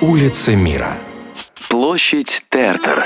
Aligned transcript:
Улица 0.00 0.54
мира. 0.54 0.96
Площадь 1.68 2.42
Тертер. 2.48 3.04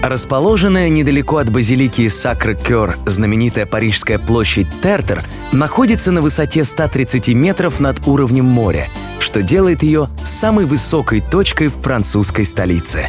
Расположенная 0.00 0.88
недалеко 0.88 1.38
от 1.38 1.50
базилики 1.50 2.06
Сакр-Кёр 2.06 2.94
знаменитая 3.04 3.66
парижская 3.66 4.20
площадь 4.20 4.68
Тертер 4.80 5.24
находится 5.50 6.12
на 6.12 6.20
высоте 6.20 6.62
130 6.62 7.30
метров 7.30 7.80
над 7.80 8.06
уровнем 8.06 8.44
моря, 8.44 8.86
что 9.18 9.42
делает 9.42 9.82
ее 9.82 10.08
самой 10.24 10.66
высокой 10.66 11.20
точкой 11.20 11.66
в 11.66 11.80
французской 11.82 12.46
столице. 12.46 13.08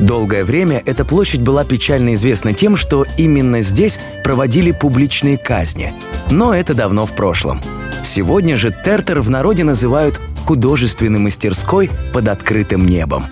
Долгое 0.00 0.44
время 0.44 0.82
эта 0.84 1.04
площадь 1.04 1.42
была 1.42 1.64
печально 1.64 2.14
известна 2.14 2.54
тем, 2.54 2.74
что 2.74 3.06
именно 3.16 3.60
здесь 3.60 4.00
проводили 4.24 4.72
публичные 4.72 5.38
казни. 5.38 5.92
Но 6.28 6.52
это 6.52 6.74
давно 6.74 7.04
в 7.06 7.12
прошлом. 7.12 7.62
Сегодня 8.02 8.56
же 8.56 8.74
Тертер 8.84 9.20
в 9.20 9.30
народе 9.30 9.62
называют 9.62 10.20
художественной 10.46 11.18
мастерской 11.18 11.90
под 12.14 12.28
открытым 12.28 12.86
небом. 12.86 13.26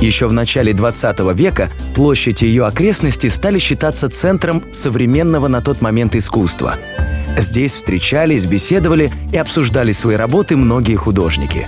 Еще 0.00 0.26
в 0.26 0.32
начале 0.32 0.74
20 0.74 1.20
века 1.34 1.70
площадь 1.94 2.42
и 2.42 2.46
ее 2.46 2.66
окрестности 2.66 3.28
стали 3.28 3.58
считаться 3.58 4.10
центром 4.10 4.62
современного 4.72 5.48
на 5.48 5.62
тот 5.62 5.80
момент 5.80 6.14
искусства. 6.14 6.76
Здесь 7.38 7.74
встречались, 7.74 8.44
беседовали 8.44 9.10
и 9.32 9.36
обсуждали 9.38 9.92
свои 9.92 10.16
работы 10.16 10.56
многие 10.56 10.96
художники. 10.96 11.66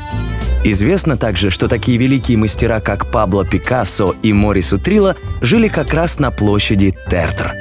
Известно 0.65 1.17
также, 1.17 1.51
что 1.51 1.69
такие 1.69 1.97
великие 1.97 2.37
мастера, 2.37 2.81
как 2.81 3.11
Пабло 3.11 3.47
Пикассо 3.47 4.15
и 4.23 4.33
Морис 4.33 4.73
Утрила, 4.73 5.17
жили 5.41 5.69
как 5.69 5.95
раз 5.95 6.19
на 6.19 6.31
площади 6.31 6.97
Тертр. 7.09 7.53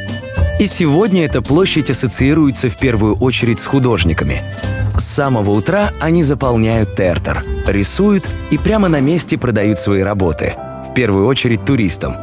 И 0.59 0.67
сегодня 0.67 1.25
эта 1.25 1.41
площадь 1.41 1.89
ассоциируется 1.89 2.69
в 2.69 2.77
первую 2.77 3.15
очередь 3.15 3.59
с 3.59 3.65
художниками. 3.65 4.41
С 4.97 5.05
самого 5.05 5.51
утра 5.51 5.91
они 5.99 6.23
заполняют 6.23 6.95
Тертер, 6.95 7.43
рисуют 7.67 8.27
и 8.49 8.57
прямо 8.57 8.87
на 8.87 8.99
месте 8.99 9.37
продают 9.37 9.79
свои 9.79 10.01
работы. 10.01 10.53
В 10.89 10.93
первую 10.93 11.27
очередь 11.27 11.65
туристам. 11.65 12.15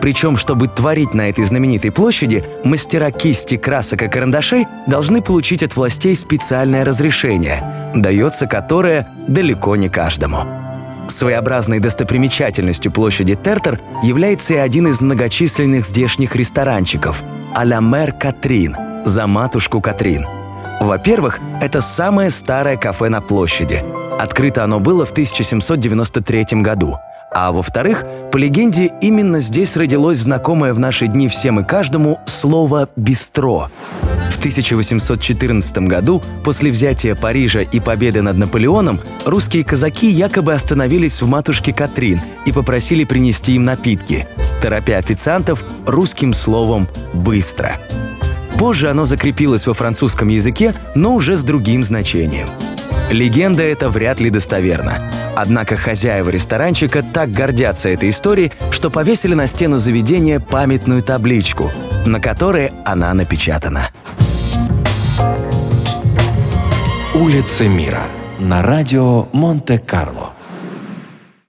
Причем, 0.00 0.36
чтобы 0.36 0.68
творить 0.68 1.14
на 1.14 1.30
этой 1.30 1.44
знаменитой 1.44 1.90
площади, 1.90 2.44
мастера 2.62 3.10
кисти, 3.10 3.56
красок 3.56 4.02
и 4.02 4.08
карандашей 4.08 4.66
должны 4.86 5.22
получить 5.22 5.62
от 5.62 5.76
властей 5.76 6.14
специальное 6.14 6.84
разрешение, 6.84 7.92
дается 7.94 8.46
которое 8.46 9.08
далеко 9.26 9.76
не 9.76 9.88
каждому. 9.88 10.44
Своеобразной 11.08 11.80
достопримечательностью 11.80 12.92
площади 12.92 13.34
Тертер 13.34 13.80
является 14.02 14.54
и 14.54 14.58
один 14.58 14.88
из 14.88 15.00
многочисленных 15.00 15.86
здешних 15.86 16.36
ресторанчиков– 16.36 17.22
«А 17.54 17.80
мэр 17.80 18.12
Катрин»– 18.12 18.76
«За 19.04 19.28
матушку 19.28 19.80
Катрин». 19.80 20.26
Во-первых, 20.80 21.40
это 21.60 21.80
самое 21.80 22.30
старое 22.30 22.76
кафе 22.76 23.08
на 23.08 23.20
площади. 23.20 23.82
Открыто 24.18 24.64
оно 24.64 24.80
было 24.80 25.04
в 25.04 25.12
1793 25.12 26.60
году. 26.62 26.98
А 27.34 27.50
во-вторых, 27.50 28.04
по 28.30 28.36
легенде, 28.36 28.92
именно 29.00 29.40
здесь 29.40 29.76
родилось 29.76 30.18
знакомое 30.18 30.72
в 30.72 30.78
наши 30.78 31.08
дни 31.08 31.28
всем 31.28 31.58
и 31.58 31.64
каждому 31.64 32.20
слово 32.26 32.88
«бистро». 32.94 33.70
В 34.30 34.38
1814 34.38 35.78
году, 35.78 36.22
после 36.44 36.70
взятия 36.70 37.16
Парижа 37.16 37.60
и 37.60 37.80
победы 37.80 38.22
над 38.22 38.36
Наполеоном, 38.36 39.00
русские 39.24 39.64
казаки 39.64 40.08
якобы 40.08 40.52
остановились 40.52 41.22
в 41.22 41.28
матушке 41.28 41.72
Катрин 41.72 42.20
и 42.46 42.52
попросили 42.52 43.04
принести 43.04 43.54
им 43.54 43.64
напитки, 43.64 44.28
торопя 44.62 44.98
официантов 44.98 45.64
русским 45.86 46.34
словом 46.34 46.86
«быстро». 47.14 47.78
Позже 48.58 48.90
оно 48.90 49.04
закрепилось 49.04 49.66
во 49.66 49.74
французском 49.74 50.28
языке, 50.28 50.74
но 50.94 51.14
уже 51.14 51.36
с 51.36 51.44
другим 51.44 51.82
значением. 51.84 52.48
Легенда 53.10 53.62
эта 53.62 53.88
вряд 53.88 54.20
ли 54.20 54.30
достоверна. 54.30 54.98
Однако 55.36 55.76
хозяева 55.76 56.30
ресторанчика 56.30 57.02
так 57.02 57.30
гордятся 57.30 57.88
этой 57.88 58.10
историей, 58.10 58.52
что 58.70 58.90
повесили 58.90 59.34
на 59.34 59.48
стену 59.48 59.78
заведения 59.78 60.40
памятную 60.40 61.02
табличку, 61.02 61.70
на 62.06 62.20
которой 62.20 62.72
она 62.84 63.12
напечатана. 63.14 63.88
Улица 67.14 67.64
мира 67.68 68.06
на 68.38 68.62
радио 68.62 69.28
Монте-Карло. 69.32 70.34